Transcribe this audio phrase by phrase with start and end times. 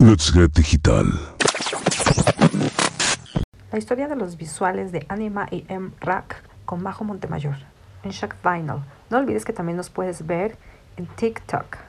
[0.00, 1.06] Let's Get Digital.
[3.72, 5.90] La historia de los visuales de Anima y M.
[6.00, 7.56] Rack con Majo Montemayor
[8.04, 8.84] en Shack Vinyl.
[9.10, 10.56] No olvides que también nos puedes ver
[10.96, 11.87] en TikTok.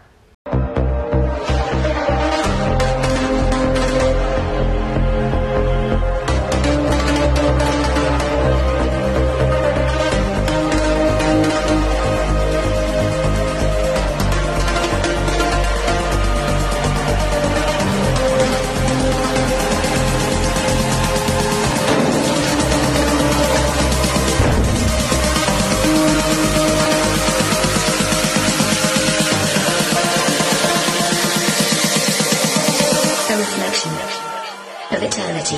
[35.09, 35.55] Eternity.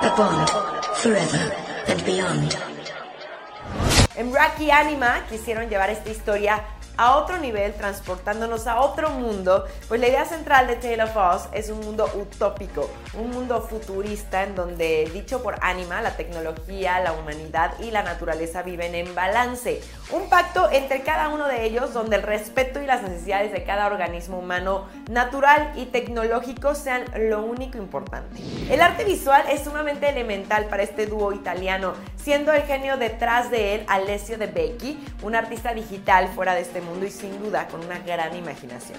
[0.00, 0.48] A bond
[0.96, 1.44] forever
[1.88, 2.56] and beyond.
[4.16, 6.64] En Rocky Anima quisieron llevar esta historia
[6.96, 11.42] a otro nivel, transportándonos a otro mundo, pues la idea central de Tale of Us
[11.52, 17.12] es un mundo utópico, un mundo futurista en donde, dicho por Anima, la tecnología, la
[17.12, 19.80] humanidad y la naturaleza viven en balance.
[20.10, 23.86] Un pacto entre cada uno de ellos donde el respeto y las necesidades de cada
[23.86, 28.40] organismo humano, natural y tecnológico, sean lo único importante.
[28.70, 33.74] El arte visual es sumamente elemental para este dúo italiano, siendo el genio detrás de
[33.74, 37.84] él Alessio De Becchi, un artista digital fuera de este mundo y sin duda con
[37.84, 38.98] una gran imaginación.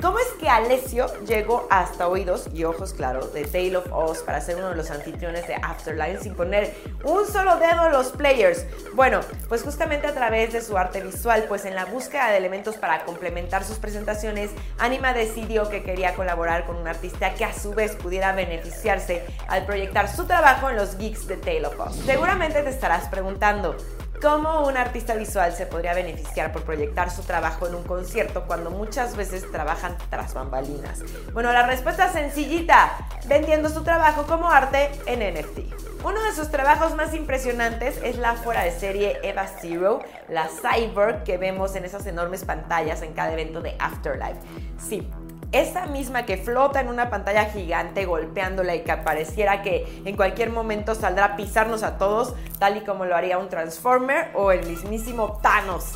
[0.00, 4.40] ¿Cómo es que Alessio llegó hasta oídos y ojos, claro, de Tale of Us para
[4.40, 8.66] ser uno de los anfitriones de Afterlife sin poner un solo dedo a los players?
[8.92, 12.76] Bueno, pues justamente a través de su arte visual, pues en la búsqueda de elementos
[12.76, 17.72] para complementar sus presentaciones, Anima decidió que quería colaborar con un artista que a su
[17.72, 21.96] vez pudiera beneficiarse al proyectar su trabajo en los geeks de Tale of Us.
[22.04, 23.76] Seguramente te estarás preguntando,
[24.24, 28.70] ¿Cómo un artista visual se podría beneficiar por proyectar su trabajo en un concierto cuando
[28.70, 31.02] muchas veces trabajan tras bambalinas?
[31.34, 36.04] Bueno, la respuesta es sencillita, vendiendo su trabajo como arte en NFT.
[36.04, 40.00] Uno de sus trabajos más impresionantes es la fuera de serie Eva Zero,
[40.30, 44.40] la cyborg que vemos en esas enormes pantallas en cada evento de Afterlife.
[44.78, 45.06] Sí,
[45.54, 50.50] esa misma que flota en una pantalla gigante golpeándola y que pareciera que en cualquier
[50.50, 54.66] momento saldrá a pisarnos a todos, tal y como lo haría un Transformer o el
[54.66, 55.92] mismísimo Thanos.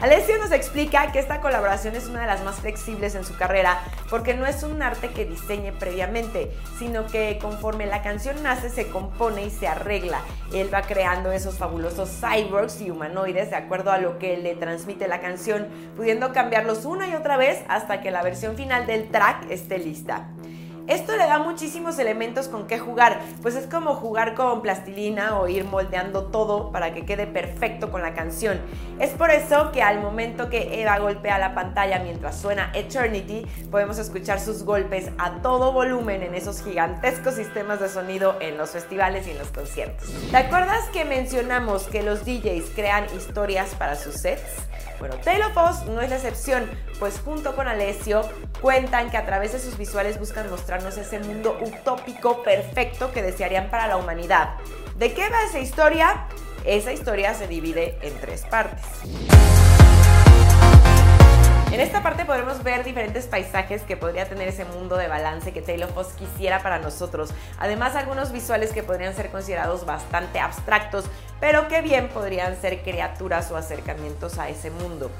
[0.00, 3.80] Alessio nos explica que esta colaboración es una de las más flexibles en su carrera
[4.08, 8.86] porque no es un arte que diseñe previamente, sino que conforme la canción nace se
[8.90, 10.20] compone y se arregla.
[10.52, 15.08] Él va creando esos fabulosos cyborgs y humanoides de acuerdo a lo que le transmite
[15.08, 15.66] la canción,
[15.96, 20.28] pudiendo cambiarlos una y otra vez hasta que la versión final del track esté lista.
[20.88, 25.46] Esto le da muchísimos elementos con qué jugar, pues es como jugar con plastilina o
[25.46, 28.58] ir moldeando todo para que quede perfecto con la canción.
[28.98, 33.98] Es por eso que al momento que Eva golpea la pantalla mientras suena Eternity, podemos
[33.98, 39.26] escuchar sus golpes a todo volumen en esos gigantescos sistemas de sonido en los festivales
[39.26, 40.08] y en los conciertos.
[40.30, 44.68] ¿Te acuerdas que mencionamos que los DJs crean historias para sus sets?
[44.98, 48.22] Bueno, of Us no es la excepción, pues junto con Alessio
[48.60, 53.70] cuentan que a través de sus visuales buscan mostrarnos ese mundo utópico perfecto que desearían
[53.70, 54.54] para la humanidad.
[54.96, 56.26] ¿De qué va esa historia?
[56.64, 58.84] Esa historia se divide en tres partes.
[61.72, 65.62] En esta parte podremos ver diferentes paisajes que podría tener ese mundo de balance que
[65.62, 67.30] Tale of Us quisiera para nosotros.
[67.58, 71.04] Además, algunos visuales que podrían ser considerados bastante abstractos,
[71.40, 75.10] pero que bien podrían ser criaturas o acercamientos a ese mundo.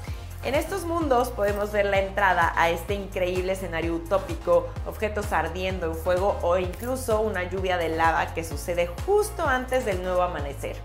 [0.41, 5.95] En estos mundos podemos ver la entrada a este increíble escenario utópico, objetos ardiendo en
[5.95, 10.77] fuego o incluso una lluvia de lava que sucede justo antes del nuevo amanecer.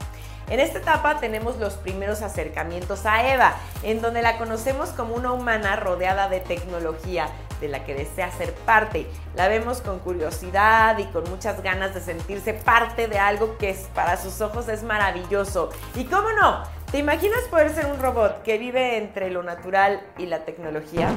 [0.49, 3.55] En esta etapa tenemos los primeros acercamientos a Eva,
[3.85, 7.29] en donde la conocemos como una humana rodeada de tecnología
[7.61, 9.07] de la que desea ser parte.
[9.37, 14.17] La vemos con curiosidad y con muchas ganas de sentirse parte de algo que para
[14.17, 15.71] sus ojos es maravilloso.
[15.95, 16.84] ¿Y cómo no?
[16.95, 21.11] ¿Te imaginas poder ser un robot que vive entre lo natural y la tecnología?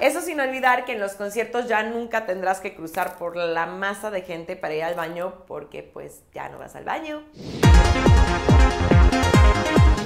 [0.00, 4.10] Eso sin olvidar que en los conciertos ya nunca tendrás que cruzar por la masa
[4.10, 7.22] de gente para ir al baño porque pues ya no vas al baño.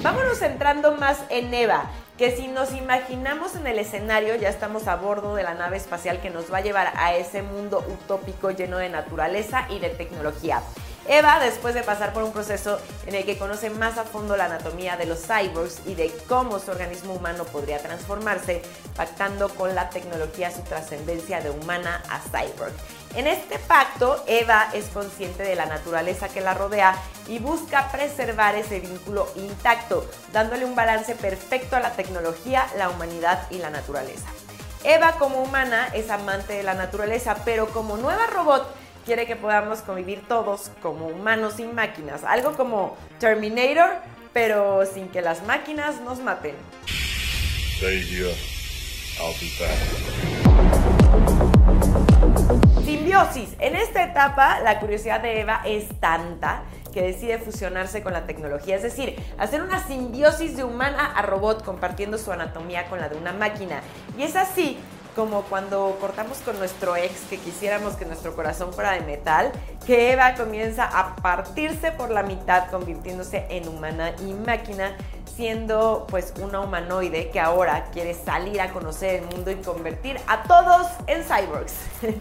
[0.02, 4.96] Vámonos centrando más en Eva, que si nos imaginamos en el escenario ya estamos a
[4.96, 8.76] bordo de la nave espacial que nos va a llevar a ese mundo utópico lleno
[8.76, 10.60] de naturaleza y de tecnología.
[11.06, 14.46] Eva, después de pasar por un proceso en el que conoce más a fondo la
[14.46, 18.62] anatomía de los cyborgs y de cómo su organismo humano podría transformarse,
[18.96, 22.72] pactando con la tecnología su trascendencia de humana a cyborg.
[23.16, 26.96] En este pacto, Eva es consciente de la naturaleza que la rodea
[27.28, 33.46] y busca preservar ese vínculo intacto, dándole un balance perfecto a la tecnología, la humanidad
[33.50, 34.26] y la naturaleza.
[34.84, 39.80] Eva como humana es amante de la naturaleza, pero como nueva robot quiere que podamos
[39.80, 42.24] convivir todos como humanos y máquinas.
[42.24, 43.90] Algo como Terminator,
[44.32, 46.54] pero sin que las máquinas nos maten.
[52.84, 53.50] Simbiosis.
[53.58, 56.62] En esta etapa, la curiosidad de Eva es tanta
[56.92, 61.64] que decide fusionarse con la tecnología, es decir, hacer una simbiosis de humana a robot
[61.64, 63.82] compartiendo su anatomía con la de una máquina.
[64.16, 64.78] Y es así
[65.14, 69.52] como cuando cortamos con nuestro ex que quisiéramos que nuestro corazón fuera de metal,
[69.86, 74.96] que Eva comienza a partirse por la mitad convirtiéndose en humana y máquina,
[75.36, 80.42] siendo pues una humanoide que ahora quiere salir a conocer el mundo y convertir a
[80.44, 81.74] todos en cyborgs.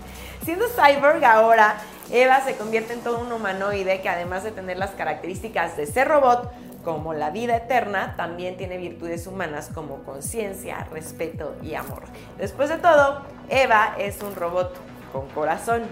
[0.46, 1.76] siendo cyborg ahora,
[2.12, 6.08] Eva se convierte en todo un humanoide que además de tener las características de ser
[6.08, 6.52] robot,
[6.84, 12.04] como la vida eterna, también tiene virtudes humanas como conciencia, respeto y amor.
[12.38, 14.76] Después de todo, Eva es un robot
[15.14, 15.84] con corazón.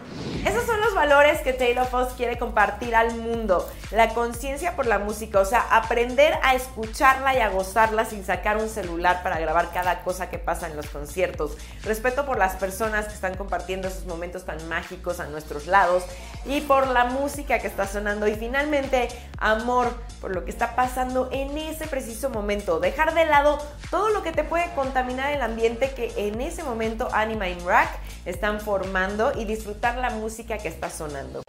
[0.46, 3.70] Esos son los valores que Taylor Foss quiere compartir al mundo.
[3.92, 8.58] La conciencia por la música, o sea, aprender a escucharla y a gozarla sin sacar
[8.58, 11.56] un celular para grabar cada cosa que pasa en los conciertos.
[11.84, 16.04] Respeto por las personas que están compartiendo esos momentos tan mágicos a nuestros lados
[16.46, 18.28] y por la música que está sonando.
[18.28, 22.80] Y finalmente, amor por lo que está pasando en ese preciso momento.
[22.80, 23.58] Dejar de lado
[23.90, 27.90] todo lo que te puede contaminar el ambiente que en ese momento Anima y Rack
[28.26, 31.42] están formando y disfrutar la música que está sonando.